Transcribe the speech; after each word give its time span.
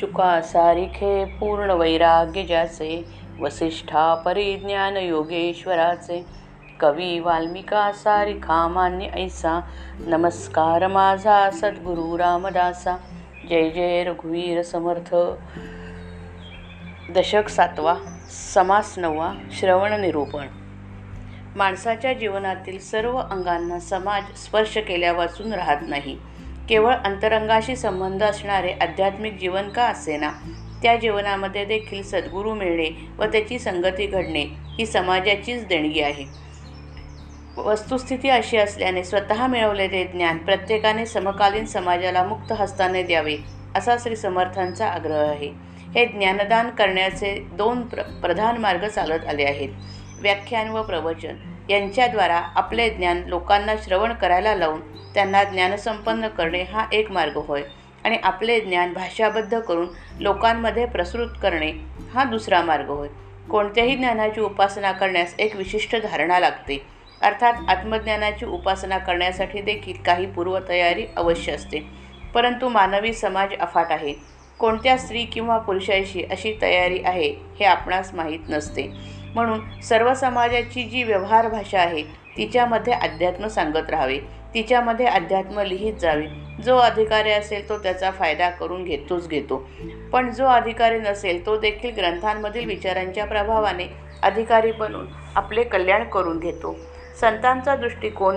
शुका 0.00 0.40
सारिखे 0.40 1.24
पूर्ण 1.24 1.70
वैराग्य 1.70 2.42
ज्याचे 2.42 3.08
वसिष्ठा 3.40 4.14
परिज्ञान 4.14 4.96
योगेश्वराचे 4.96 6.26
कवी 6.80 7.18
वाल्मिका 7.18 7.92
सारिखा 7.92 8.68
मान्य 8.68 9.06
ऐसा 9.14 9.60
नमस्कार 10.00 10.86
माझा 10.86 11.50
सद्गुरू 11.50 12.18
रामदासा 12.18 12.96
जय 13.50 13.70
जय 13.70 14.04
रघुवीर 14.04 14.62
समर्थ. 14.62 15.14
दशक 17.12 17.48
सातवा 17.48 17.94
समास 18.54 18.98
नववा 18.98 19.32
श्रवण 19.52 20.00
निरूपण. 20.00 20.46
माणसाच्या 21.56 22.12
जीवनातील 22.12 22.78
सर्व 22.78 23.16
अंगांना 23.16 23.78
समाज 23.78 24.22
स्पर्श 24.36 24.78
केल्यावाचून 24.78 25.52
राहत 25.52 25.78
नाही. 25.88 26.18
केवळ 26.70 26.94
अंतरंगाशी 26.94 27.76
संबंध 27.76 28.22
असणारे 28.22 28.72
आध्यात्मिक 28.72 29.38
जीवन 29.38 29.68
का 29.68 29.84
असेना? 29.84 30.30
त्या 30.82 30.96
जीवनामध्ये 30.96 31.64
देखील 31.64 32.02
सद्गुरू 32.02 32.54
मिळणे 32.54 32.90
व 33.18 33.24
त्याची 33.24 33.58
संगती 33.58 34.06
घडणे 34.06 34.42
ही 34.78 34.86
समाजाचीच 34.86 35.66
देणगी 35.66 36.00
आहे. 36.00 36.24
वस्तुस्थिती 37.56 38.28
अशी 38.28 38.56
असल्याने 38.56 39.04
स्वतः 39.04 39.46
मिळवलेले 39.46 40.04
ज्ञान 40.04 40.38
प्रत्येकाने 40.38 41.06
समकालीन 41.06 41.64
समाजाला 41.64 42.22
मुक्त 42.24 42.52
हस्ताने 42.52 43.02
द्यावे 43.02 43.36
असा 43.76 43.96
श्री 43.98 44.16
समर्थांचा 44.16 44.86
आग्रह 44.86 45.28
आहे. 45.30 45.52
हे 45.94 46.06
ज्ञानदान 46.06 46.70
करण्याचे 46.70 47.34
दोन 47.52 47.82
प्र 47.82 48.02
प्रधान 48.02 48.56
मार्ग 48.56 48.86
चालत 48.86 49.26
आले 49.28 49.44
आहेत. 49.44 49.68
व्याख्यान 50.20 50.68
व 50.68 50.82
प्रवचन 50.82 51.36
यांच्याद्वारा 51.70 52.36
आपले 52.36 52.90
ज्ञान 52.90 53.22
लोकांना 53.26 53.74
श्रवण 53.76 54.12
करायला 54.12 54.54
लावून 54.54 54.80
त्यांना 55.14 55.44
ज्ञानसंपन्न 55.44 56.28
करणे 56.28 56.62
हा 56.62 56.86
एक 56.92 57.10
मार्ग 57.10 57.36
होय. 57.36 57.62
आणि 58.04 58.16
आपले 58.22 58.60
ज्ञान 58.60 58.92
भाषाबद्ध 58.92 59.60
करून 59.60 59.88
लोकांमध्ये 60.20 60.86
प्रसृत 60.86 61.28
करणे 61.42 61.72
हा 62.14 62.24
दुसरा 62.24 62.62
मार्ग 62.62 62.88
होय. 62.88 63.08
कोणत्याही 63.50 63.96
ज्ञानाची 63.96 64.40
उपासना 64.40 64.92
करण्यास 64.92 65.34
एक 65.38 65.56
विशिष्ट 65.56 65.96
धारणा 65.96 66.38
लागते. 66.38 66.86
अर्थात 67.20 67.52
आत्मज्ञानाची 67.68 68.46
उपासना 68.46 68.98
करण्यासाठी 68.98 69.60
देखील 69.60 70.02
काही 70.02 70.26
पूर्वतयारी 70.26 71.06
अवश्य 71.16 71.52
असते. 71.52 71.80
परंतु 72.34 72.68
मानवी 72.68 73.12
समाज 73.12 73.54
अफाट 73.60 73.86
आहे. 73.90 74.14
कोणत्या 74.58 74.98
स्त्री 74.98 75.24
किंवा 75.24 75.58
पुरुषाशी 75.58 76.22
अशी 76.30 76.58
तयारी 76.62 76.98
आहे 77.04 77.28
हे 77.30 77.64
आपणास 77.64 78.14
माहीत 78.14 78.38
नसते. 78.48 78.92
म्हणून 79.34 79.80
सर्व 79.80 80.14
समाजाची 80.14 80.82
जी 80.82 81.02
व्यवहार 81.02 81.48
भाषा 81.48 81.80
आहे 81.80 82.02
तिच्यामध्ये 82.36 82.92
अध्यात्म 82.92 83.46
सांगत 83.46 83.90
राहावे. 83.90 84.18
तिच्यामध्ये 84.54 85.06
अध्यात्म 85.06 85.60
लिहित 85.60 85.94
जावे. 86.00 86.26
जो 86.64 86.76
अधिकारी 86.76 87.30
असेल 87.30 87.68
तो 87.68 87.78
त्याचा 87.78 88.10
फायदा 88.10 88.50
करून 88.50 88.84
घेतोच 88.84 89.28
घेतो. 89.28 89.68
पण 90.12 90.30
जो 90.30 90.46
अधिकारी 90.46 90.98
नसेल 90.98 91.46
तो 91.46 91.56
देखील 91.56 91.94
ग्रंथांमधील 91.96 92.66
विचारांच्या 92.66 93.24
प्रभावाने 93.24 93.86
अधिकारी 94.22 94.72
बनून 94.72 95.06
आपले 95.36 95.64
कल्याण 95.64 96.04
करून 96.04 96.38
घेतो. 96.38 96.76
संतांचा 97.20 97.76
दृष्टिकोन 97.76 98.36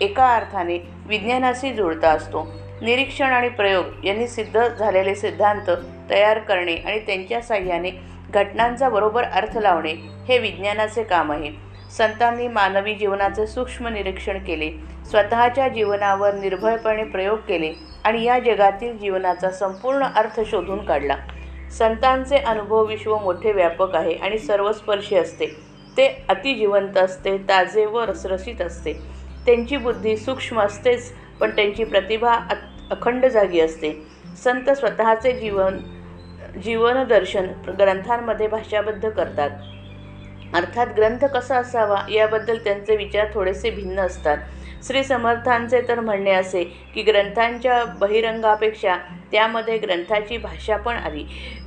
एका 0.00 0.34
अर्थाने 0.34 0.78
विज्ञानाशी 1.06 1.72
जुळता 1.72 2.10
असतो. 2.10 2.46
निरीक्षण 2.82 3.32
आणि 3.32 3.48
प्रयोग 3.48 4.04
यांनी 4.04 4.28
सिद्ध 4.28 4.68
झालेले 4.68 5.14
सिद्धांत 5.14 5.70
तयार 6.10 6.38
करणे 6.38 6.76
आणि 6.76 6.98
त्यांच्या 6.98 7.40
साह्याने 7.40 7.90
घटनांचा 8.30 8.88
बरोबर 8.88 9.24
अर्थ 9.24 9.58
लावणे 9.58 9.92
हे 10.28 10.38
विज्ञानाचे 10.38 11.02
काम 11.02 11.32
आहे. 11.32 11.63
संतांनी 11.98 12.46
मानवी 12.48 12.94
जीवनाचे 12.94 13.46
सूक्ष्म 13.46 13.88
निरीक्षण 13.88 14.38
केले 14.38 14.70
स्वतःच्या 15.10 15.68
जीवनावर 15.68 16.34
निर्भयपणे 16.34 17.04
प्रयोग 17.04 17.38
केले 17.38 17.72
आणि 18.04 18.22
या 18.24 18.38
जगातील 18.38 18.96
जीवनाचा 18.98 19.50
संपूर्ण 19.50 20.04
अर्थ 20.14 20.40
शोधून 20.46 20.84
काढला. 20.84 21.16
संतांचे 21.78 22.38
अनुभव 22.38 22.84
विश्व 22.84 23.16
मोठे 23.18 23.52
व्यापक 23.52 23.94
आहे 23.94 24.14
आणि 24.14 24.38
सर्वस्पर्शी 24.38 25.16
असते. 25.16 25.46
ते 25.96 26.06
अतिजिवंत 26.28 26.98
असते 26.98 27.36
ताजे 27.38 27.84
व 27.86 28.00
रसरशीत 28.00 28.62
असते. 28.62 28.92
त्यांची 29.46 29.76
बुद्धी 29.76 30.16
सूक्ष्म 30.16 30.60
असतेच 30.60 31.12
पण 31.40 31.50
त्यांची 31.50 31.84
प्रतिभा 31.84 32.34
अखंड 32.90 33.26
जागी 33.26 33.60
असते. 33.60 33.92
संत 34.44 34.70
स्वतःचे 34.70 35.32
जीवन 35.32 35.78
जीवनदर्शन 36.62 37.46
ग्रंथांमध्ये 37.78 38.46
भाषाबद्ध 38.46 39.08
करतात. 39.08 39.50
अर्थात 40.54 40.86
ग्रंथ 40.96 41.24
कसा 41.24 41.56
असावा 41.56 42.00
याबद्दल 42.10 42.58
त्यांचे 42.58 42.96
विचार 42.96 43.26
थोडेसे 43.34 43.70
भिन्न 43.70 43.98
असतात. 43.98 44.38
श्री 44.86 45.04
समर्थांचे 45.04 45.80
तर 45.88 46.00
म्हणणे 46.00 46.30
असे 46.30 46.64
की 46.94 47.02
ग्रंथांच्या 47.02 47.84
बहिरंगापेक्षा 47.84 48.96
त्यामध्ये 49.32 49.78
ग्रंथाची 49.78 50.36
भाषा 50.36 50.76
पण 50.76 50.96
आली. 50.96 51.24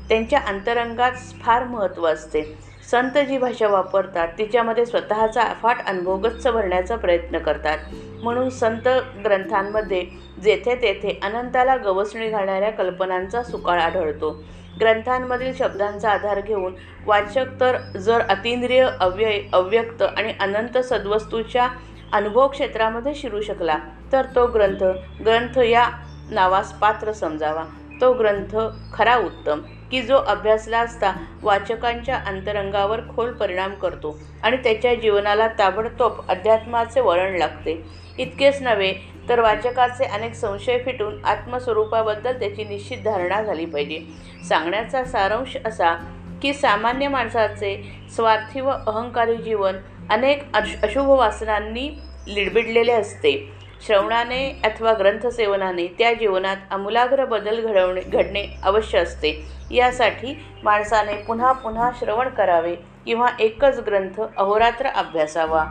त्यांच्या 0.10 0.40
अंतरंगात 0.40 1.12
फार 1.42 1.64
महत्त्व 1.64 2.08
असते. 2.08 2.44
संत 2.92 3.18
जी 3.18 3.38
भाषा 3.38 3.68
वापरतात 3.68 4.28
तिच्यामध्ये 4.38 4.86
स्वतःचा 4.86 5.42
अफाट 5.42 5.78
अनुभव 5.86 6.18
गच्च 6.18 6.48
भरण्याचा 6.48 6.96
प्रयत्न 6.96 7.38
करतात. 7.38 7.78
म्हणून 8.24 8.50
संत 8.50 8.88
ग्रंथांमध्ये 9.26 10.06
जेथे 10.44 10.76
तेथे 10.76 11.20
अनंताला 11.24 11.76
गवसणी 11.76 12.30
घालणाऱ्या 12.30 12.70
कल्पनांचा 12.72 13.44
सुकाळ 13.44 13.80
आढळतो. 13.80 14.32
ग्रंथांमधील 14.80 15.54
शब्दांचा 15.58 16.10
आधार 16.10 16.40
घेऊन 16.42 16.74
वाचक 17.06 17.60
तर 17.60 17.78
जर 17.98 18.22
अतिंद्रिय 18.30 18.88
अव्यय 19.00 19.40
अव्यक्त 19.54 20.02
आणि 20.04 20.34
अनंत 20.40 20.78
सद्वस्तूच्या 20.78 21.68
अनुभव 22.14 22.48
क्षेत्रामध्ये 22.48 23.14
शिरू 23.16 23.42
शकला 23.42 23.78
तर 24.12 24.26
तो 24.36 24.46
ग्रंथ 24.48 24.84
ग्रंथ 25.26 25.58
या 25.60 25.88
नावास 26.32 26.72
पात्र 26.74 27.12
समजावा. 27.12 27.64
तो 28.02 28.12
ग्रंथ 28.14 28.56
खरा 28.94 29.16
उत्तम 29.18 29.62
की 29.92 30.02
जो 30.02 30.18
अभ्यासला 30.28 30.80
असता 30.80 31.12
वाचकांच्या 31.44 32.16
अंतरंगावर 32.28 33.00
खोल 33.16 33.32
परिणाम 33.32 33.74
करतो 33.74 34.16
आणि 34.44 34.58
त्याच्या 34.58 34.94
जीवनाला 34.96 35.48
ताबडतोब 35.60 36.20
अध्यात्माचे 36.30 37.02
वळण 37.02 37.38
लागते. 37.38 37.82
इतकेच 38.18 38.62
नव्हे 38.62 38.94
तर 39.30 39.40
वाचकाचे 39.40 40.06
अनेक 40.06 40.34
संशय 40.34 40.78
फिटून 40.78 41.26
आत्मस्वरूपाबद्दल 41.26 42.40
त्याची 42.40 42.64
निश्चित 42.64 42.98
धारणा 42.98 43.42
झाली 43.42 43.66
पाहिजे. 43.66 44.00
सांगण्याचा 44.46 45.04
सारांश 45.04 45.58
असा 45.66 45.96
की 46.42 46.54
सामान्य 46.54 47.08
माणसाचे 47.08 48.02
स्वार्थी 48.16 48.62
व 48.62 48.70
अहंकारी 48.70 49.36
जीवन 49.36 49.76
अनेक 50.10 50.56
अश 50.56 50.76
अशुभ 50.84 51.08
वासनांनी 51.08 51.90
लिडबिडलेले 52.28 52.92
असते. 52.92 53.54
श्रवणाने 53.86 54.60
अथवा 54.64 54.94
ग्रंथसेवनाने 54.94 55.88
त्या 55.88 56.14
जीवनात 56.14 56.58
आमूलाग्र 56.72 57.26
बदल 57.26 57.62
घडवणे 57.62 58.02
घडणे 58.02 58.46
अवश्य 58.64 59.00
असते. 59.00 59.46
यासाठी 59.72 60.46
माणसाने 60.64 61.14
पुन्हा 61.14 61.52
पुन्हा 61.52 61.92
श्रवण 62.00 62.30
करावे 62.30 62.76
किंवा 63.06 63.28
एकच 63.40 63.80
ग्रंथ 63.80 64.22
अहोरात्र 64.38 64.88
अभ्यासावा. 64.88 65.66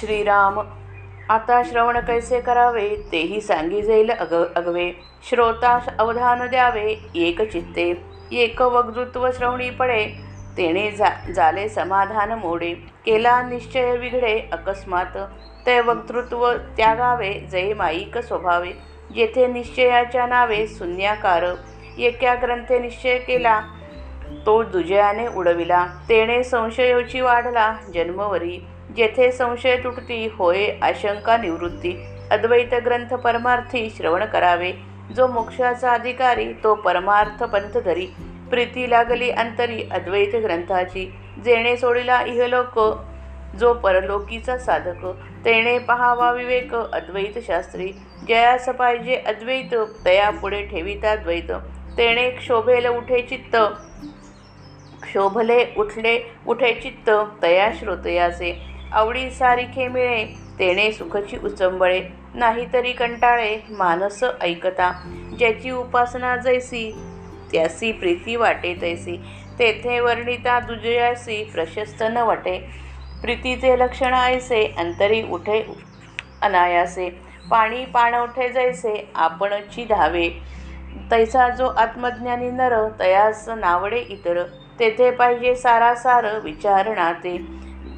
श्रीराम 0.00 0.60
आता 1.30 1.62
श्रवण 1.62 2.00
कैसे 2.00 2.40
करावे 2.40 2.88
तेही 3.12 3.40
सांगी 3.40 3.82
जाईल 3.82 4.10
अग 4.10 4.32
अगवे. 4.56 4.92
श्रोता 5.30 5.78
अवधान 5.98 6.46
द्यावे 6.46 6.96
एक 7.14 7.42
चित्ते. 7.42 7.92
एक 8.32 8.62
वक्तृत्व 8.62 9.30
श्रवणी 9.30 9.70
पडे 9.70 10.06
तेने 10.56 10.90
जा 10.90 11.08
झाले 11.36 11.68
समाधान 11.68 12.32
मोडे. 12.32 12.72
केला 13.04 13.42
निश्चय 13.42 13.96
विघडे 13.96 14.48
अकस्मात 14.52 15.16
ते 15.66 15.80
वक्तृत्व 15.80 16.52
त्यागावे 16.52 17.32
जय 17.32 17.74
माईक 17.74 18.18
स्वभावे. 18.18 18.72
जेथे 19.14 19.46
निश्चयाच्या 19.46 20.26
नावे 20.26 20.66
शून्याकार. 20.66 21.44
एका 21.98 22.34
ग्रंथे 22.34 22.78
निश्चय 22.78 23.18
केला 23.18 23.60
तो 24.46 24.62
दुजयाने 24.62 25.26
उडविला. 25.26 25.86
तेने 26.08 26.42
संशयोची 26.42 27.20
वाढला 27.20 27.72
जन्मवरी. 27.94 28.60
जेथे 28.96 29.30
संशय 29.32 29.76
तुटती 29.76 30.26
होय 30.26 30.78
आशंका 30.82 31.36
निवृत्ती 31.36 31.92
अद्वैत 32.30 32.74
ग्रंथ 32.74 33.14
परमार्थी 33.14 33.90
श्रवण 33.90 34.24
करावे. 34.24 34.72
जो 35.16 35.26
मोक्षाचा 35.26 35.90
अधिकारी 35.90 36.52
तो 36.52 36.74
परमार्थ 36.74 37.42
पंथ 37.42 37.78
धरी 37.82 38.06
प्रीती 38.50 38.90
लागली 38.90 39.30
अंतरी 39.30 39.82
अद्वैत 39.92 40.34
ग्रंथाची. 40.34 41.14
जेणे 41.44 41.76
सोडिला 41.76 42.20
इहलोक 42.22 42.78
जो 43.56 43.72
परलोकीचा 43.74 44.56
साधक. 44.56 45.04
तेणे 45.44 45.78
पहावा 45.78 46.30
विवेक 46.32 46.74
अद्वैत 46.74 47.38
शास्त्री. 47.46 47.92
जयास 48.28 48.68
पाहिजे 48.68 49.16
अद्वैत 49.16 49.74
तया 50.04 50.30
पुढे 50.30 50.62
ठेविता 50.62 51.16
द्वैत. 51.16 51.52
तेणे 51.96 52.30
क्षोभेल 52.30 52.86
उठे 52.86 53.22
चित्त. 53.22 53.56
क्षोभले 55.02 55.64
उठले 55.76 56.20
उठे 56.46 56.72
चित्त 56.74 57.10
तया 57.42 57.70
श्रोतयाचे 57.80 58.77
आवडी 58.92 59.30
सारिखे 59.30 59.88
मिळे 59.88 60.24
तेणे 60.58 60.90
सुखची 60.92 61.36
उचंबळे 61.44 62.00
नाहीतरी 62.34 62.92
कंटाळे 62.92 63.56
मानस 63.70 64.22
ऐकता 64.40 64.90
ज्याची 65.38 65.70
उपासना 65.70 66.36
जैसी 66.36 66.90
त्यासी 67.52 67.92
प्रीती 67.92 68.36
वाटे 68.36 68.74
तैसी 68.82 69.16
तेथे 69.58 70.00
वर्णिता 70.00 70.58
दुजयासी 70.60 71.42
प्रशस्त 71.44 72.02
न 72.02 72.16
वाटे 72.16 72.58
प्रीतीचे 73.22 73.78
लक्षण 73.78 74.14
ऐसे 74.14 74.64
अंतरी 74.78 75.22
उठे 75.30 75.62
अनायासे 76.42 77.08
पाणी 77.50 77.84
पाणवठे 77.84 78.48
जैसे 78.48 78.94
आपणची 79.14 79.84
धावे 79.84 80.28
तैसा 81.10 81.48
जो 81.48 81.66
आत्मज्ञानी 81.76 82.50
नर 82.50 82.76
तयास 83.00 83.48
नावडे 83.48 84.00
इतर 84.08 84.42
तेथे 84.80 85.10
पाहिजे 85.10 85.54
सारासार 85.54 86.26
विचारणा 86.38 87.12
ते 87.24 87.36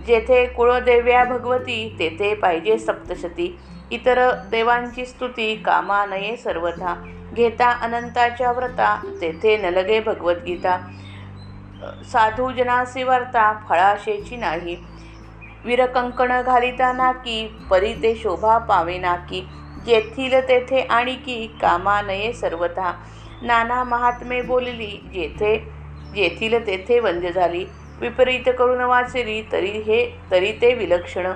जेथे 0.06 0.47
कुळदेव्या 0.47 1.25
भगवती 1.25 1.97
तेथे 1.99 2.35
पाहिजे 2.35 2.79
सप्तशती. 2.79 3.58
इतर 3.91 4.31
देवांची 4.50 5.06
स्तुती 5.06 5.55
कामा 5.55 6.06
नये 6.06 6.37
सर्वथा. 6.37 6.94
घेता 7.35 7.70
अनंताच्या 7.70 8.52
व्रता 8.52 8.94
तेथे 9.20 9.56
नलगे 9.56 10.00
भगवद्गीता. 10.00 10.79
साधू 12.12 12.50
जनासी 12.52 13.02
वार्ता 13.02 13.52
फळाशेची 13.69 14.37
नाही. 14.37 14.76
वीरकंकण 15.64 16.43
घालिता 16.43 16.93
नाकी 16.93 17.47
परी 17.70 17.94
ते 17.94 18.14
शोभा 18.14 18.58
पावे 18.58 18.99
नाकी. 18.99 19.41
जेथील 19.87 20.41
तेथे 20.49 20.81
आणिकी 20.81 21.47
कामा 21.61 22.02
नये 22.02 22.32
सर्वथा. 22.32 22.93
नाना 23.43 23.85
महात्मे 23.85 24.43
बोलली 24.43 25.11
जेथे 25.14 25.56
जेथील 26.14 26.67
तेथे 26.67 27.00
वंद्य 27.00 27.32
झाली. 27.32 27.64
विपरीत 28.00 28.49
करून 28.58 28.81
वाचली 28.81 29.43
तरी 29.52 29.70
हे 29.87 30.05
तरी 30.31 30.52
ते 30.52 30.73
विलक्षण. 30.75 31.32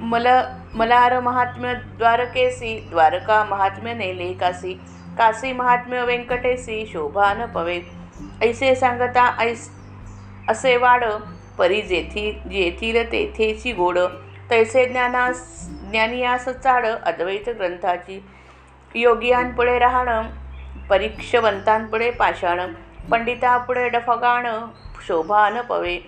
मला 0.00 0.42
मलार 0.74 1.18
महात्म्य 1.20 1.74
द्वारकेसी 1.74 2.78
द्वारका 2.90 3.42
महात्म्य 3.44 3.94
नेले 3.94 4.32
कासी 4.32 4.72
काशी 5.18 5.52
महात्म्य 5.52 6.04
व्यंकटेसी 6.04 6.84
शोभा 6.86 7.32
न 7.34 7.46
पवे. 7.46 7.80
ऐसे 8.42 8.74
सांगता 8.74 9.30
ऐस 9.40 9.68
असे 10.48 10.76
वाड 10.76 11.04
परी 11.58 11.82
जेथी 11.82 12.30
जेथील 12.50 13.02
तेथेची 13.12 13.72
गोड. 13.72 13.98
तैसे 14.50 14.84
ज्ञानास 14.86 15.68
ज्ञानियास 15.90 16.48
चाड 16.48 16.86
अद्वैत 16.86 17.48
ग्रंथाची 17.48 18.20
योगियांपुढे 18.94 19.78
राहणं 19.78 20.28
परीक्षवंतांपुढे 20.90 22.10
पाषाण. 22.10 22.60
पंडितापुढे 23.10 23.88
डफगाण 23.88 24.46
शोभा 25.06 25.48
न 25.50 25.60
पवे. 25.60 25.98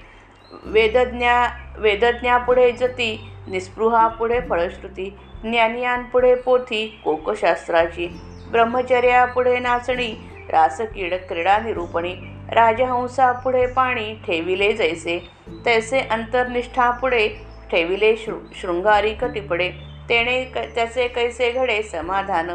वेदज्ञा 0.64 1.36
वेदज्ञापुढे 1.78 2.70
जती 2.72 3.10
निस्पृहापुढे 3.48 4.40
फळश्रुती. 4.40 5.10
ज्ञानियांपुढे 5.42 6.34
पोथी 6.34 6.86
कोकशास्त्राची. 7.04 8.06
ब्रह्मचर्यापुढे 8.50 9.58
नाचणी 9.58 10.12
रासकीड 10.50 11.14
क्रीडा 11.28 11.58
निरूपणी. 11.58 12.14
राजहंसापुढे 12.52 13.66
पाणी 13.66 14.14
ठेविले 14.26 14.72
जैसे. 14.72 15.18
तैसे 15.66 16.00
अंतर्निष्ठापुढे 16.00 17.28
ठेविले 17.70 18.16
शृ 18.16 18.34
शृंगारिक 18.54 19.24
टिपडे 19.24 19.70
तेणे 20.08 20.44
क 20.44 20.58
त्याचे 20.74 21.08
कैसे 21.08 21.50
घडे 21.52 21.82
समाधान? 21.82 22.50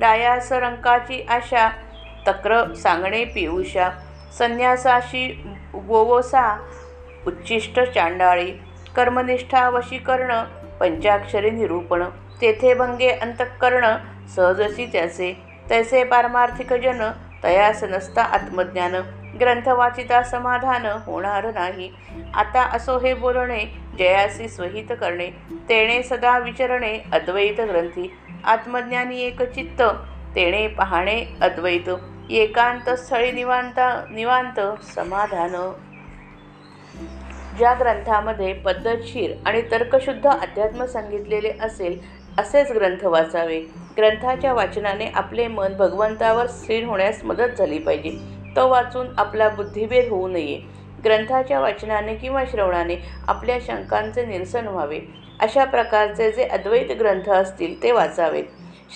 रायास 0.00 0.52
रंकाची 0.52 1.26
आशा 1.28 1.68
तक्र 2.26 2.74
सांगणे 2.74 3.24
पियुषा. 3.24 3.90
संन्यासाशी 4.38 5.26
गोवोसा 5.74 6.58
उच्चिष्ट 7.26 7.80
चांडाळी 7.80 8.50
कर्मनिष्ठा 8.96 9.68
वशीकरण 9.70 10.32
पंचाक्षरी 10.80 11.50
निरूपण 11.50 12.04
तेथे 12.40 12.74
भंगे 12.74 13.08
अंतःकरण 13.08 13.84
सहजशी 14.36 14.86
त्याचे 14.86 15.42
तैसे 15.70 16.04
पारमार्थिक 16.04 16.72
जन 16.72 17.10
तयास 17.44 17.84
नसता 17.84 18.22
आत्मज्ञान 18.22 18.94
ग्रंथ 19.40 19.68
वाचिता 19.68 20.22
समाधान 20.22 20.86
होणार 20.86 21.52
नाही. 21.54 21.90
आता 22.34 22.62
असो 22.62 22.98
हे 22.98 23.14
बोलणे 23.14 23.64
जयासी 23.98 24.48
स्वहित 24.48 24.92
करणे 25.00 25.26
तेणे 25.68 26.02
सदा 26.02 26.38
विचरणे 26.38 26.98
अद्वैत 27.12 27.60
ग्रंथी. 27.60 28.16
आत्मज्ञानी 28.44 29.20
एक 29.20 29.42
चित्त 29.42 29.82
तेणे 30.34 30.66
पाहणे 30.68 31.24
अद्वैत. 31.40 31.90
एकांत 32.32 32.90
स्थळी 32.90 33.32
निवांत 33.32 33.80
निवांत 34.10 34.60
समाधान. 34.84 35.56
ज्या 37.58 37.74
ग्रंथामध्ये 37.74 38.52
पद्धतशीर 38.52 39.32
आणि 39.46 39.62
तर्कशुद्ध 39.70 40.26
अध्यात्म 40.26 40.84
सांगितलेले 40.84 41.52
असेल 41.60 41.98
असेच 42.38 42.72
ग्रंथ 42.72 43.04
वाचावे. 43.04 43.60
ग्रंथाच्या 43.98 44.52
वाचनाने 44.52 45.06
आपले 45.14 45.46
मन 45.46 45.72
भगवंतावर 45.72 46.46
स्थिर 46.46 46.84
होण्यास 46.84 47.24
मदत 47.24 47.58
झाली 47.58 47.78
पाहिजे. 47.78 48.16
तो 48.56 48.68
वाचून 48.68 49.06
आपला 49.18 49.48
बुद्धिभेद 49.48 50.08
होऊ 50.08 50.28
नये. 50.28 50.60
ग्रंथाच्या 51.04 51.60
वाचनाने 51.60 52.14
किंवा 52.14 52.44
श्रवणाने 52.50 52.96
आपल्या 53.28 53.58
शंकांचे 53.66 54.24
निरसन 54.26 54.66
व्हावे. 54.66 55.00
अशा 55.40 55.64
प्रकारचे 55.64 56.32
जे 56.32 56.44
अद्वैत 56.44 56.96
ग्रंथ 56.98 57.30
असतील 57.30 57.82
ते 57.82 57.92
वाचावेत. 57.92 58.44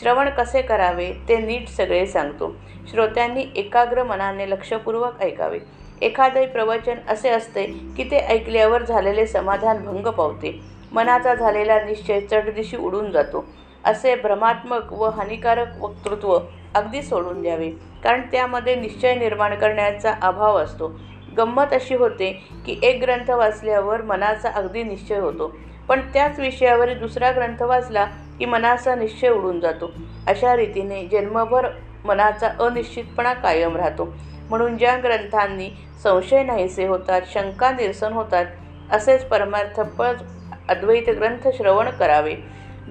श्रवण 0.01 0.31
कसे 0.31 0.63
करावे 0.63 1.13
ते 1.29 1.37
नीट 1.37 1.69
सगळे 1.69 2.07
सांगतो. 2.07 2.57
श्रोत्यांनी 2.91 3.45
एकाग्र 3.57 4.03
मनाने 4.03 4.51
लक्षपूर्वक 4.51 5.23
ऐकावे. 5.23 5.59
एखादे 6.03 6.47
प्रवचन 6.47 6.95
असे 7.09 7.29
असते 7.29 7.65
की 7.97 8.11
ते 8.11 8.17
ऐकल्यावर 8.17 8.83
झालेले 8.83 9.27
समाधान 9.27 9.85
भंग 9.85 10.07
पावते. 10.07 10.61
मनाचा 10.93 11.35
झालेला 11.35 11.81
निश्चय 11.81 12.21
चढदिशी 12.21 12.77
उडून 12.77 13.11
जातो. 13.11 13.45
असे 13.85 14.15
भ्रमात्मक 14.17 14.93
व 14.93 15.11
हानिकारक 15.11 15.67
वक्तृत्व 15.81 16.39
अगदी 16.75 17.03
सोडून 17.03 17.43
द्यावे. 17.43 17.71
कारण 18.05 18.21
त्यामध्ये 18.33 18.75
निश्चय 18.75 19.15
निर्माण 19.15 19.55
करण्याचा 19.55 20.15
अभाव 20.23 20.59
असतो. 20.59 21.01
गंमत 21.37 21.73
अशी 21.73 21.95
होते 21.95 22.45
की 22.67 22.81
एक 22.83 23.03
ग्रंथ 23.03 23.31
वाचल्यावर 23.31 24.03
मनाचा 24.03 24.51
अगदी 24.51 24.83
निश्चय 24.83 25.19
होतो. 25.19 25.57
पण 25.89 26.01
त्याच 26.01 26.41
विषयावर 26.41 26.93
दुसरा 26.93 27.31
ग्रंथ 27.31 27.63
वाचला 27.63 28.07
की 28.39 28.45
मनाचा 28.45 28.95
निश्चय 28.95 29.29
उडून 29.29 29.61
जातो. 29.61 29.91
अशा 30.27 30.57
रीतीने 30.57 31.07
जन्मभर 31.13 31.69
मनाचा 32.05 32.49
अनिश्चितपणा 32.61 33.33
कायम 33.33 33.77
राहतो. 33.77 34.15
म्हणून 34.51 34.77
ज्या 34.77 34.97
ग्रंथांनी 34.97 35.71
संशय 36.03 36.43
नाहीसे 36.43 36.87
होतात 36.87 37.23
शंका 37.27 37.71
निरसन 37.71 38.13
होतात 38.13 38.47
असेच 38.93 39.25
परमार्थपद 39.25 40.17
अद्वैत 40.69 41.11
ग्रंथ 41.11 41.49
श्रवण 41.55 41.91
करावे. 41.91 42.35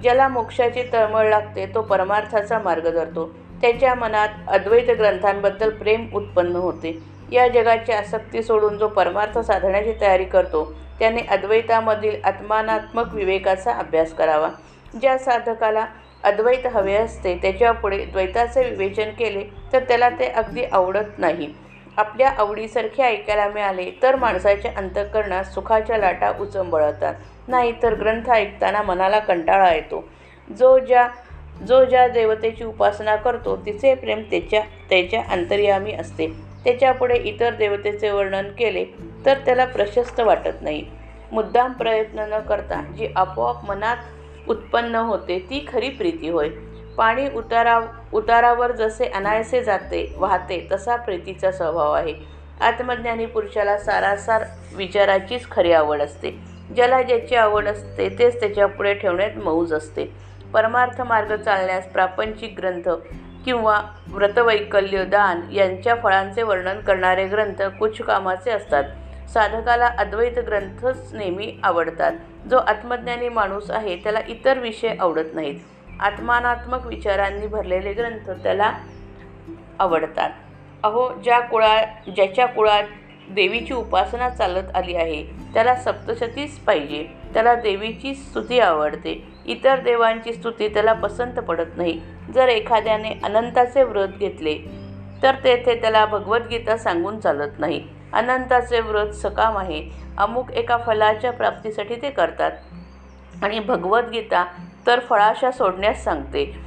ज्याला 0.02 0.28
मोक्षाची 0.28 0.82
तळमळ 0.92 1.28
लागते 1.28 1.66
तो 1.66 1.82
परमार्थाचा 1.82 2.58
मार्ग 2.58 2.90
धरतो. 2.90 3.30
त्याच्या 3.62 3.94
मनात 3.94 4.28
अद्वैत 4.48 4.90
ग्रंथांबद्दल 4.90 5.70
प्रेम 5.70 6.06
उत्पन्न 6.14 6.56
होते. 6.56 6.98
या 7.32 7.48
जगाची 7.48 7.92
आसक्ती 7.92 8.42
सोडून 8.42 8.78
जो 8.78 8.88
परमार्थ 8.88 9.38
साधण्याची 9.38 9.92
तयारी 10.00 10.24
करतो 10.24 10.72
त्याने 10.98 11.20
अद्वैतामधील 11.30 12.16
आत्मानात्मक 12.24 13.14
विवेकाचा 13.14 13.72
अभ्यास 13.72 14.12
करावा. 14.14 14.48
ज्या 15.00 15.16
साधकाला 15.18 15.86
अद्वैत 16.24 16.66
हवे 16.66 16.94
असते 16.94 17.36
त्याच्यापुढे 17.42 18.04
द्वैताचे 18.04 18.68
विवेचन 18.70 19.10
केले 19.10 19.44
तर 19.72 19.84
त्याला 19.88 20.08
ते 20.10 20.26
अगदी 20.26 20.64
आवडत 20.64 21.18
नाही. 21.18 21.52
आपल्या 21.96 22.30
आवडीसारखे 22.30 23.02
ऐकायला 23.02 23.48
मिळाले 23.48 23.90
तर 24.02 24.16
माणसाच्या 24.16 24.70
अंतःकरणात 24.76 25.44
सुखाच्या 25.44 25.98
लाटा 25.98 26.32
उचंबळतात. 26.40 27.14
नाही 27.48 27.72
तर 27.82 27.94
ग्रंथ 27.94 28.30
ऐकताना 28.30 28.82
मनाला 28.82 29.18
कंटाळा 29.18 29.72
येतो. 29.72 30.04
जो 30.50 30.78
ज्या 30.78 31.08
जो 31.62 31.84
ज्या 31.84 32.06
देवतेची 32.08 32.64
उपासना 32.64 33.14
करतो 33.16 33.56
तिचे 33.56 33.94
प्रेम 33.94 34.22
त्याच्या 34.30 34.60
त्याच्या 34.90 35.22
अंतर्यामी 35.30 35.92
असते. 35.92 36.26
त्याच्यापुढे 36.64 37.16
इतर 37.18 37.54
देवतेचे 37.54 38.10
वर्णन 38.10 38.50
केले 38.50 38.84
तर 39.26 39.38
त्याला 39.46 39.64
प्रशस्त 39.64 40.20
वाटत 40.20 40.62
नाही. 40.62 40.84
मुद्दाम 41.32 41.72
प्रयत्न 41.72 42.24
न 42.28 42.38
करता 42.40 42.82
जी 42.96 43.08
आपोआप 43.16 43.64
मनात 43.64 43.96
उत्पन्न 44.48 44.94
होते 44.94 45.38
ती 45.50 45.64
खरी 45.72 45.88
प्रीती 45.88 46.28
होय. 46.28 46.48
पाणी 46.96 47.28
उतारा 47.34 47.80
उतारावर 48.12 48.72
जसे 48.72 49.06
अनायसे 49.06 49.62
जाते 49.62 50.14
वाहते 50.16 50.66
तसा 50.72 50.96
प्रीतीचा 50.96 51.50
स्वभाव 51.50 51.92
आहे. 51.92 52.14
आत्मज्ञानी 52.60 53.26
पुरुषाला 53.26 53.78
सारासार 53.78 54.44
विचाराचीच 54.76 55.50
खरी 55.50 55.72
आवड 55.72 56.02
असते. 56.02 56.30
ज्याला 56.76 57.02
ज्याची 57.02 57.34
आवड 57.34 57.68
असते 57.68 58.08
तेच 58.18 58.40
त्याच्यापुढे 58.40 58.94
ठेवण्यात 58.94 59.36
मौज 59.44 59.72
असते. 59.72 60.04
परमार्थ 60.52 61.00
मार्ग 61.00 61.36
चालण्यास 61.36 61.86
प्रापंचिक 61.86 62.54
ग्रंथ 62.58 62.88
किंवा 63.44 63.80
व्रतवैकल्य 64.08 65.04
दान 65.04 65.40
यांच्या 65.52 65.94
फळांचे 65.94 66.42
वर्णन 66.42 66.80
करणारे 66.80 67.26
ग्रंथ 67.26 67.62
कुछ 67.62 68.00
कामाचे 68.02 68.50
असतात. 68.50 68.84
साधकाला 69.32 69.86
अद्वैत 69.98 70.38
ग्रंथच 70.38 71.14
नेहमी 71.14 71.52
आवडतात. 71.62 72.12
जो 72.50 72.58
आत्मज्ञानी 72.58 73.28
माणूस 73.28 73.70
आहे 73.70 73.96
त्याला 73.96 74.20
इतर 74.28 74.58
विषय 74.58 74.94
आवडत 75.00 75.34
नाहीत. 75.34 75.60
आत्मानात्मक 76.00 76.86
विचारांनी 76.86 77.46
भरलेले 77.46 77.92
ग्रंथ 77.92 78.30
त्याला 78.42 78.72
आवडतात. 79.78 80.30
अहो 80.84 81.08
ज्या 81.24 81.40
कुळा 81.40 81.76
ज्याच्या 82.16 82.46
कुळात 82.46 82.82
देवीची 83.30 83.74
उपासना 83.74 84.28
चालत 84.28 84.74
आली 84.74 84.94
आहे 84.96 85.22
त्याला 85.54 85.74
सप्तशतीच 85.74 86.58
पाहिजे. 86.58 87.06
त्याला 87.34 87.54
देवीची 87.54 88.14
स्तुती 88.14 88.60
आवडते. 88.60 89.22
इतर 89.46 89.80
देवांची 89.80 90.32
स्तुती 90.32 90.68
त्याला 90.68 90.92
पसंत 90.92 91.38
पडत 91.38 91.76
नाही. 91.76 92.00
जर 92.34 92.48
एखाद्याने 92.48 93.12
अनंताचे 93.24 93.82
व्रत 93.82 94.18
घेतले 94.18 94.58
तर 95.22 95.34
तेथे 95.44 95.74
त्याला 95.80 96.04
भगवद्गीता 96.06 96.76
सांगून 96.76 97.20
चालत 97.20 97.58
नाही. 97.58 97.86
अनंताचे 98.12 98.80
व्रत 98.80 99.10
सकाम 99.10 99.56
आहे. 99.56 99.90
अमुक 100.18 100.50
एका 100.50 100.76
फलाच्या 100.76 101.32
प्राप्तीसाठी 101.32 101.94
ते 101.94 102.10
करतात. 102.10 102.52
आणि 103.42 103.58
भगवद्गीता 103.58 104.46
तर 104.86 105.00
फळाशा 105.00 105.50
सोडण्यास 105.50 106.04
सांगते. 106.04 106.66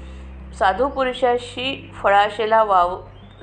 साधू 0.59 0.87
पुरुषाशी 0.87 1.91
फळाशेला 2.03 2.63
वाव 2.63 3.01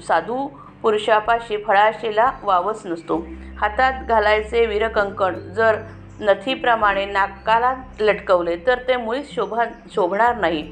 साधू 0.08 0.48
पुरुषापाशी 0.82 1.56
फळाशेला 1.56 2.32
वावच 2.42 2.82
नसतो. 2.84 3.26
हातात 3.58 3.92
घालायचे 4.08 4.66
वीरकंकण 4.66 5.34
जर 5.34 5.76
नथीप्रमाणे 6.20 7.04
नाकाला 7.04 7.74
लटकवले 8.00 8.56
तर 8.56 8.78
ते 8.88 8.96
मुळीच 8.96 9.34
शोभा 9.34 9.64
शोभणार 9.94 10.36
नाही. 10.36 10.62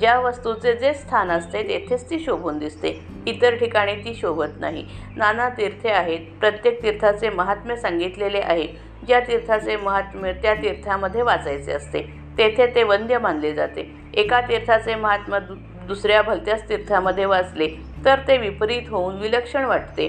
ज्या 0.00 0.18
वस्तूचे 0.20 0.72
जे 0.72 0.94
स्थान 0.94 1.30
असते 1.30 1.62
तेथेच 1.62 2.10
ती 2.10 2.18
शोभून 2.18 2.58
दिसते. 2.58 3.09
इतर 3.26 3.54
ठिकाणी 3.54 3.94
ती 3.94 4.14
शोभत 4.14 4.60
नाही. 4.60 4.84
नाना 5.16 5.48
तीर्थे 5.48 5.90
आहेत. 5.90 6.20
प्रत्येक 6.40 6.82
तीर्थाचे 6.82 7.30
महात्म्य 7.30 7.76
सांगितलेले 7.76 8.40
आहे. 8.40 8.66
ज्या 9.06 9.20
तीर्थाचे 9.20 9.76
महात्म्य 9.76 10.32
त्या 10.32 10.54
तीर्थामध्ये 10.54 11.22
वाचायचे 11.22 11.72
असते. 11.72 12.02
तेथे 12.38 12.66
ते 12.66 12.82
वंद्य 12.82 13.18
मानले 13.18 13.52
जाते. 13.54 13.90
एका 14.14 14.40
तीर्थाचे 14.40 14.94
महात्म्य 14.94 15.38
दु 15.38 15.54
दुसऱ्या 15.86 16.22
भलत्याच 16.22 16.68
तीर्थामध्ये 16.68 17.24
वाचले 17.24 17.66
तर 18.04 18.18
ते 18.28 18.36
विपरीत 18.38 18.88
होऊन 18.88 19.18
विलक्षण 19.18 19.64
वाटते. 19.64 20.08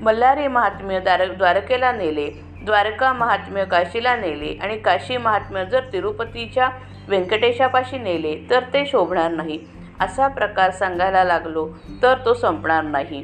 मल्हारी 0.00 0.46
महात्म्य 0.48 1.00
द्वार 1.00 1.24
द्वारकेला 1.32 1.92
नेले. 1.92 2.30
द्वारका 2.62 3.12
महात्म्य 3.12 3.64
काशीला 3.64 4.16
नेले 4.16 4.56
आणि 4.62 4.78
काशी 4.78 5.16
महात्म्य 5.16 5.64
जर 5.64 5.80
तिरुपतीच्या 5.92 6.68
व्यंकटेशापाशी 7.08 7.98
नेले 7.98 8.34
तर 8.50 8.60
ते 8.74 8.84
शोभणार 8.86 9.30
नाही. 9.30 9.58
असा 10.00 10.28
प्रकार 10.28 10.70
सांगायला 10.70 11.24
लागलो 11.24 11.66
तर 12.02 12.14
तो 12.24 12.34
संपणार 12.34 12.82
नाही. 12.82 13.22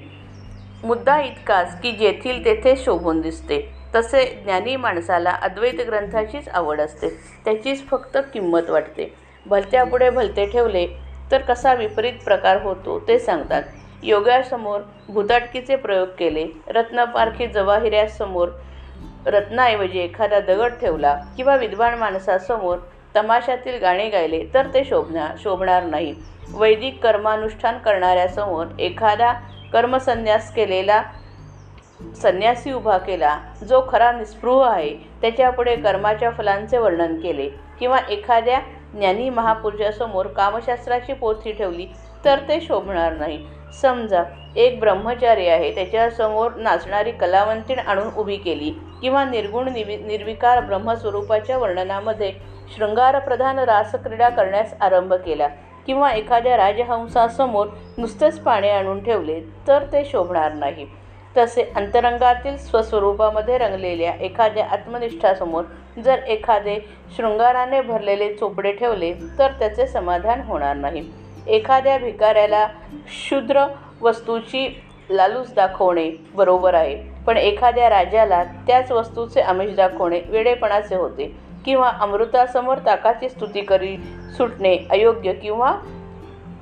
मुद्दा 0.82 1.20
इतकाच 1.20 1.80
की 1.80 1.92
जेथील 1.92 2.44
तेथे 2.44 2.74
शोभून 2.76 3.20
दिसते. 3.20 3.60
तसे 3.94 4.24
ज्ञानी 4.44 4.76
माणसाला 4.76 5.30
अद्वैत 5.42 5.80
ग्रंथाचीच 5.86 6.48
आवड 6.48 6.80
असते. 6.80 7.08
त्याचीच 7.44 7.86
फक्त 7.88 8.18
किंमत 8.32 8.70
वाटते. 8.70 9.12
भलत्यापुढे 9.46 10.10
भलते 10.10 10.46
ठेवले 10.46 10.86
तर 11.32 11.42
कसा 11.42 11.74
विपरीत 11.74 12.18
प्रकार 12.24 12.62
होतो 12.62 12.98
ते 13.08 13.18
सांगतात. 13.18 13.62
योगासमोर 14.02 14.80
भूताटकीचे 15.08 15.76
प्रयोग 15.76 16.08
केले. 16.18 16.46
रत्नपारखी 16.68 17.46
जवाहिऱ्यासमोर 17.46 18.48
रत्नाऐवजी 19.26 19.98
एखादा 19.98 20.40
दगड 20.40 20.72
ठेवला 20.80 21.14
किंवा 21.36 21.56
विद्वान 21.56 21.94
माणसासमोर 21.98 22.78
तमाशातील 23.14 23.78
गाणे 23.80 24.08
गायले 24.08 24.44
तर 24.54 24.66
ते 24.74 24.84
शोभणार 24.84 25.36
शोभणार 25.38 25.82
नाही. 25.84 26.14
वैदिक 26.54 27.02
कर्मानुष्ठान 27.02 27.78
करणाऱ्यासमोर 27.78 28.66
एखादा 28.78 29.32
कर्मसन्यास 29.72 30.52
केलेला 30.54 31.02
संन्यासी 32.22 32.72
उभा 32.72 32.96
केला 32.98 33.38
जो 33.68 33.80
खरा 33.88 34.10
निस्पृह 34.12 34.64
आहे 34.66 34.90
त्याच्यापुढे 35.20 35.74
कर्माच्या 35.76 36.30
फलांचे 36.38 36.78
वर्णन 36.78 37.18
केले 37.20 37.48
किंवा 37.80 37.98
एखाद्या 38.10 38.60
ज्ञानी 38.94 39.28
महापुरुषासमोर 39.30 40.26
कामशास्त्राची 40.26 41.12
पोथी 41.12 41.52
ठेवली 41.52 41.86
तर 42.24 42.38
ते 42.48 42.60
शोभणार 42.60 43.12
नाही. 43.12 43.44
समजा 43.80 44.22
एक 44.56 44.78
ब्रह्मचारी 44.80 45.46
आहे 45.48 45.74
त्याच्यासमोर 45.74 46.54
नाचणारी 46.56 47.10
कलावंतीण 47.10 47.78
आणून 47.78 48.08
उभी 48.16 48.36
केली 48.36 48.70
किंवा 49.02 49.24
निर्गुण 49.24 49.68
निवि 49.72 49.96
निर्विकार 49.96 50.60
ब्रह्मस्वरूपाच्या 50.60 51.58
वर्णनामध्ये 51.58 52.32
शृंगारप्रधान 52.76 53.58
रासक्रीडा 53.58 54.28
करण्यास 54.28 54.74
आरंभ 54.80 55.12
केला. 55.14 55.48
किंवा 55.86 56.10
एखाद्या 56.12 56.56
राजहंसासमोर 56.56 57.66
नुसतेच 57.98 58.38
पाणी 58.40 58.68
आणून 58.68 59.02
ठेवले 59.04 59.40
तर 59.68 59.84
ते 59.92 60.04
शोभणार 60.04 60.52
नाही. 60.52 60.86
तसे 61.36 61.62
अंतरंगातील 61.76 62.56
स्वस्वरूपामध्ये 62.56 63.58
रंगलेल्या 63.58 64.12
एखाद्या 64.20 64.64
आत्मनिष्ठासमोर 64.72 65.64
जर 66.04 66.18
एखादे 66.26 66.78
शृंगाराने 67.16 67.80
भरलेले 67.80 68.32
चोपडे 68.34 68.72
ठेवले 68.72 69.12
तर 69.38 69.52
त्याचे 69.58 69.86
समाधान 69.86 70.40
होणार 70.40 70.76
नाही. 70.76 71.02
एखाद्या 71.46 71.96
भिकाऱ्याला 71.98 72.64
क्षुद्र 73.06 73.64
वस्तूची 74.00 74.66
लालूच 75.10 75.54
दाखवणे 75.54 76.10
बरोबर 76.34 76.74
आहे 76.74 76.94
पण 77.26 77.36
एखाद्या 77.36 77.88
राजाला 77.90 78.42
त्याच 78.66 78.92
वस्तूचे 78.92 79.40
आमिष 79.40 79.74
दाखवणे 79.76 80.20
वेडेपणाचे 80.28 80.94
होते. 80.94 81.34
किंवा 81.64 81.88
अमृतासमोर 82.00 82.78
ताकाची 82.86 83.28
स्तुती 83.28 83.60
करी 83.60 83.96
सुटणे 84.36 84.76
अयोग्य 84.90 85.32
किंवा 85.32 85.72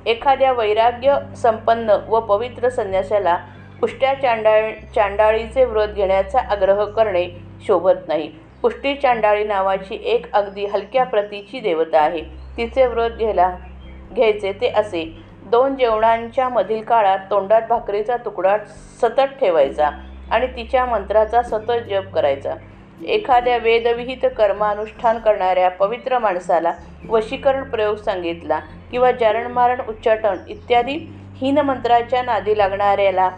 एखाद्या 0.05 0.51
वैराग्य 0.51 1.15
संपन्न 1.37 1.95
व 2.07 2.19
पवित्र 2.19 2.69
संन्यासाला 2.69 3.37
पुष्ट्या 3.81 4.13
चांडाळ 4.13 4.71
चांडाळीचे 4.95 5.63
व्रत 5.65 5.87
घेण्याचा 5.87 6.39
आग्रह 6.39 6.83
करणे 6.85 7.27
शोभत 7.67 8.07
नाही. 8.07 8.31
पुष्टी 8.61 8.93
चांडाळी 8.95 9.43
नावाची 9.43 9.95
एक 10.03 10.31
अगदी 10.33 10.65
हलक्या 10.65 11.03
प्रतीची 11.03 11.59
देवता 11.59 11.99
आहे. 11.99 12.21
तिचे 12.57 12.85
व्रत 12.85 13.17
घ्यायला 13.17 13.49
घ्यायचे 14.13 14.51
ते 14.51 14.67
असे. 14.67 15.03
दोन 15.45 15.75
जेवणांच्या 15.75 16.49
मधील 16.49 16.83
काळात 16.83 17.19
तोंडात 17.31 17.61
भाकरीचा 17.69 18.17
तुकडा 18.17 18.57
सतत 19.01 19.39
ठेवायचा 19.39 19.89
आणि 20.31 20.47
तिच्या 20.47 20.85
मंत्राचा 20.85 21.41
सतत 21.41 21.89
जप 21.89 22.13
करायचा. 22.13 22.53
एखाद्या 23.05 23.57
वेदविहित 23.57 24.25
कर्मानुष्ठान 24.37 25.19
करणाऱ्या 25.19 25.69
पवित्र 25.69 26.19
माणसाला 26.19 26.73
वशीकरण 27.09 27.63
प्रयोग 27.63 27.95
सांगितला 27.95 28.59
किंवा 28.91 29.11
जारणमारण 29.11 29.81
उच्चाटन 29.87 30.37
इत्यादी 30.47 30.97
हीनमंत्राच्या 31.35 32.21
नादी 32.23 32.57
लागणाऱ्याला 32.57 33.29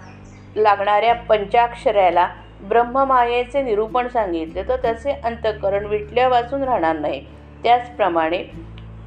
लागणाऱ्या 0.56 1.14
पंचाक्षऱ्याला 1.30 2.28
ब्रह्ममायेचे 2.62 3.62
निरूपण 3.62 4.08
सांगितले. 4.08 4.64
तर 4.64 4.76
त्याचे 4.76 5.12
अंतःकरण 5.14 5.86
विटल्या 5.86 6.28
वाचून 6.30 6.64
राहणार 6.64 7.00
नाही. 7.00 7.22
त्याचप्रमाणे 7.64 8.44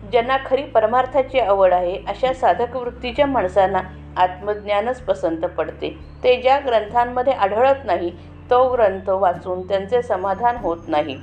ज्यांना 0.03 0.37
खरी 0.47 0.63
परमार्थाची 0.65 1.39
आवड 1.41 1.73
आहे 1.73 1.97
अशा 2.09 2.33
साधक 2.33 2.77
वृत्तीच्या 2.77 3.27
माणसांना 3.27 3.81
आत्मज्ञानच 4.17 5.01
पसंत 5.01 5.45
पडते. 5.57 5.91
ते 6.25 6.37
ज्या 6.43 6.59
ग्रंथांमध्ये 6.59 7.33
आढळत 7.35 7.85
नाही 7.85 8.11
तो 8.51 8.69
ग्रंथ 8.69 9.09
वाचून 9.11 9.63
त्यांचे 9.63 10.03
समाधान 10.03 10.57
होत 10.57 10.89
नाही. 10.89 11.17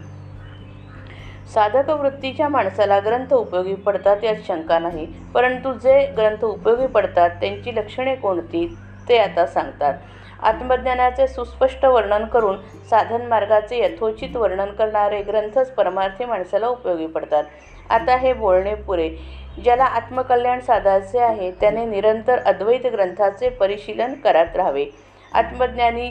साधक 1.48 1.89
वृत्तीच्या 1.92 2.48
माणसाला 2.50 3.00
ग्रंथ 3.00 3.34
उपयोगी 3.34 3.74
पडतात 3.75 4.24
यात 4.24 4.36
शंका 4.48 4.77
नाही 4.80 5.06
परंतु 5.34 5.74
जे 5.74 6.06
ग्रंथ 6.18 6.44
उपयोगी 6.46 6.88
पडतात 6.88 7.30
त्यांची 7.42 7.75
लक्षणे 7.75 8.15
कोणती 8.15 8.65
ते 9.08 9.18
आता 9.18 9.46
सांगतात. 9.46 9.94
आत्मज्ञानाचे 10.42 11.27
सुस्पष्ट 11.27 11.86
वर्णन 11.86 12.25
करून 12.25 12.58
साधन 12.89 13.25
मार्गाचे 13.27 13.77
यथोचित 13.80 14.36
वर्णन 14.36 14.72
करणारे 14.72 15.22
ग्रंथच 15.24 15.74
परमार्थी 15.75 16.25
माणसाला 16.25 16.68
उपयोगी 16.68 17.06
पडतात. 17.08 17.44
आता 17.89 18.15
हे 18.18 18.34
बोलणे 18.34 18.74
पुरे. 18.77 19.10
ज्याला 19.58 19.86
आत्मकल्याण 19.86 20.60
साधायचे 20.60 21.20
आहे 21.20 21.51
त्याने 21.51 21.86
निरंतर 21.86 22.39
अद्वैत 22.46 22.86
ग्रंथाचे 22.94 23.50
परिशीलन 23.51 24.13
करत 24.24 24.56
राहावे. 24.56 24.86
आत्मज्ञानी 25.34 26.10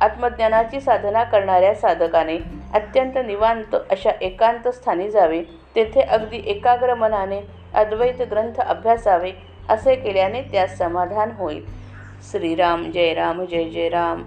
आत्मज्ञानाची 0.00 0.80
साधना 0.80 1.24
करणाऱ्या 1.24 1.74
साधकाने 1.74 2.38
अत्यंत 2.74 3.18
निवांत 3.26 3.76
अशा 3.90 4.10
एकांत 4.20 4.68
स्थानी 4.68 5.10
जावे. 5.10 5.42
तेथे 5.74 6.00
अगदी 6.00 6.42
एकाग्र 6.46 6.94
मनाने 6.94 7.40
अद्वैत 7.74 8.22
ग्रंथ 8.30 8.60
अभ्यासावे 8.60 9.32
असे 9.68 9.94
केल्याने 9.94 10.42
त्यास 10.42 10.78
समाधान 10.78 11.30
होईल. 11.30 11.64
श्रीराम 12.22 12.90
जय 12.90 13.14
राम 13.14 13.44
जय 13.44 13.64
जय 13.64 13.88
राम. 13.88 14.22